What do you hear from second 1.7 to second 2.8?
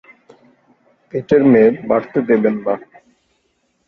বাড়তে দেবেন না।